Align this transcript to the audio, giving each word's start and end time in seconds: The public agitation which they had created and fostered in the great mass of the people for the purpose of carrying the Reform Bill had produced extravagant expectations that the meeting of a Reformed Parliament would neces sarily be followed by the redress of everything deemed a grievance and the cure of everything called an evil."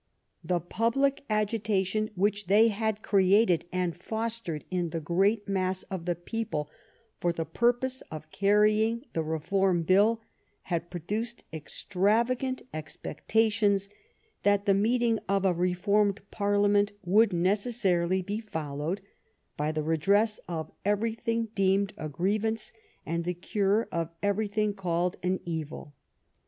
The 0.43 0.59
public 0.59 1.25
agitation 1.29 2.09
which 2.15 2.47
they 2.47 2.69
had 2.69 3.03
created 3.03 3.65
and 3.71 3.95
fostered 3.95 4.65
in 4.71 4.89
the 4.89 4.99
great 4.99 5.47
mass 5.47 5.83
of 5.91 6.05
the 6.05 6.15
people 6.15 6.71
for 7.19 7.31
the 7.31 7.45
purpose 7.45 8.01
of 8.09 8.31
carrying 8.31 9.05
the 9.13 9.21
Reform 9.21 9.83
Bill 9.83 10.19
had 10.63 10.89
produced 10.89 11.43
extravagant 11.53 12.63
expectations 12.73 13.89
that 14.41 14.65
the 14.65 14.73
meeting 14.73 15.19
of 15.29 15.45
a 15.45 15.53
Reformed 15.53 16.21
Parliament 16.31 16.93
would 17.05 17.29
neces 17.29 17.73
sarily 17.77 18.25
be 18.25 18.39
followed 18.39 19.01
by 19.55 19.71
the 19.71 19.83
redress 19.83 20.39
of 20.47 20.71
everything 20.83 21.49
deemed 21.53 21.93
a 21.95 22.09
grievance 22.09 22.73
and 23.05 23.23
the 23.23 23.35
cure 23.35 23.87
of 23.91 24.09
everything 24.23 24.73
called 24.73 25.17
an 25.21 25.39
evil." 25.45 25.93